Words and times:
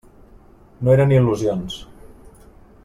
No 0.87 0.95
eren 0.95 1.13
il·lusions. 1.19 1.79